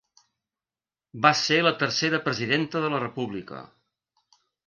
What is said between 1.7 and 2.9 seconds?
tercera presidenta